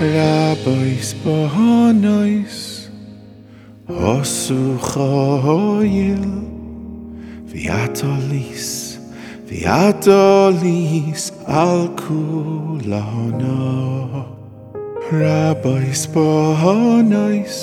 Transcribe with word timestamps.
Rabbos 0.00 1.14
Bohanois 1.22 2.90
Osu 3.88 4.76
Choyil 4.78 6.18
Viatolis 7.46 8.98
Viatolis 9.46 11.30
Al 11.46 11.88
Kulano 11.94 13.06
Rabbos 15.12 16.06
Bohanois 16.08 17.56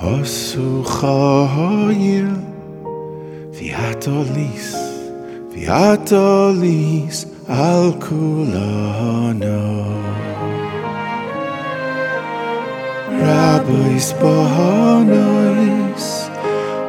Osu 0.00 0.84
Choyil 0.84 2.30
Viatolis 3.50 4.70
Viatolis 5.50 7.26
Al 7.48 7.92
Kulano 7.98 9.81
Rabbos 13.92 14.12
Bohanois 14.20 16.04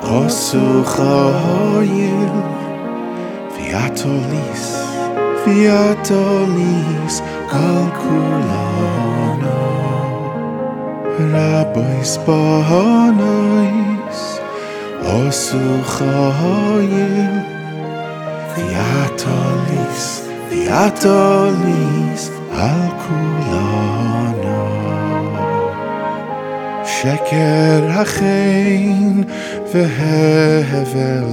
Osu 0.03 0.83
Chayil 0.93 2.35
Viatolis 3.55 4.63
Viatolis 5.43 7.15
Al 7.51 7.85
Kulano 7.99 9.59
Rabbos 11.33 12.11
Bohanois 12.25 14.19
Osu 15.03 15.65
Chayil 15.83 17.33
שקר 27.02 27.86
החן 27.88 29.22
והבל 29.72 31.24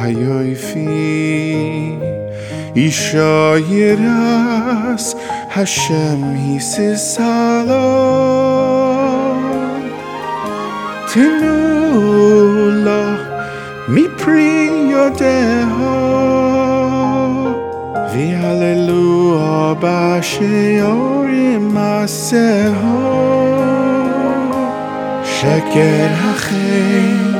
היופי 0.00 1.96
אישה 2.76 3.54
ירס 3.68 5.14
השם 5.56 6.22
היססה 6.34 7.62
לו 7.66 8.82
תנו 11.12 12.70
לה 12.70 13.16
מפרי 13.88 14.70
יודעה 14.90 16.02
ויהללוה 18.12 19.74
בשיעורים 19.80 21.74
מעשהו 21.74 23.15
שקר 25.36 26.06
החן 26.12 27.32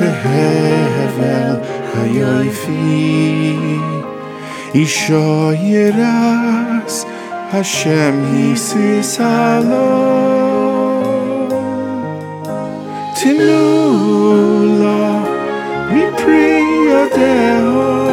והבל 0.00 1.56
היופי 1.94 3.56
אישו 4.74 5.52
ירס 5.52 7.04
השם 7.52 8.14
היסיסה 8.32 9.60
לו 9.70 10.20
תנו 13.14 14.64
לה 14.80 15.22
מפרי 15.90 16.62
ידהו 16.90 18.10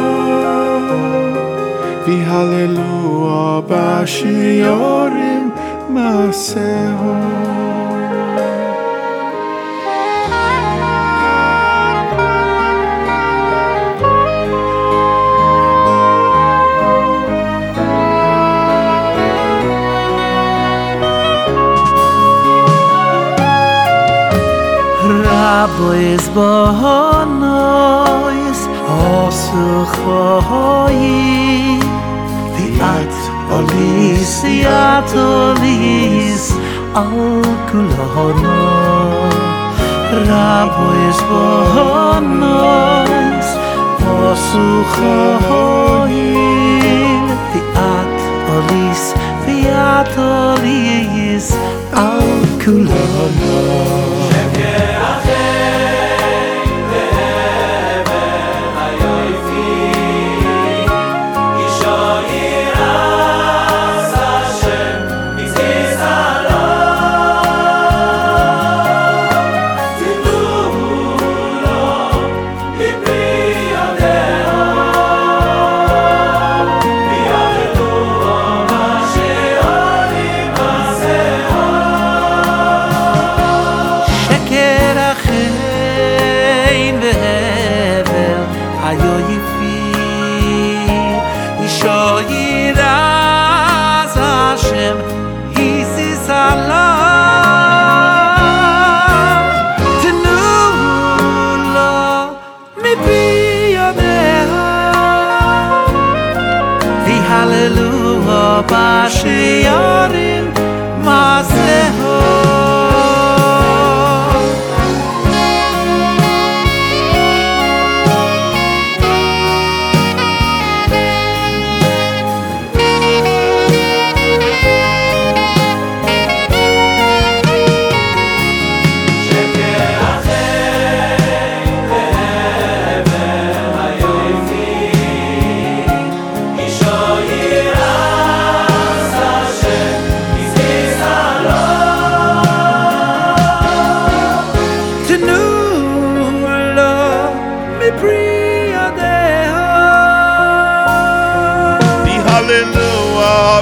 והללוה 2.06 3.60
בשיעורים 3.68 5.50
מעשהו 5.88 7.51
Boys 25.63 26.27
bonois 26.35 27.39
osu 28.99 29.87
khoi 29.95 31.03
the 32.55 32.67
at 32.83 33.13
olis 33.57 34.33
at 34.67 35.11
olis 35.15 36.45
al 36.93 37.41
kulono 37.69 38.59
Rabois 40.27 41.19
bonois 41.29 42.69
osu 44.19 44.67
khoi 44.93 46.23
the 47.53 47.61
at 47.95 48.19
olis 48.55 49.03
the 49.45 49.57
at 49.71 50.13
olis 50.17 51.47
al 52.05 52.27
kulono 52.61 54.22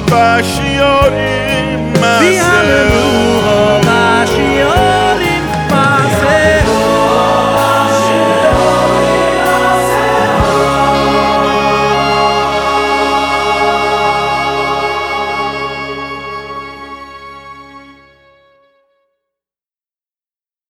Bashiorim, 0.08 1.92
Hallelujah. 2.00 3.81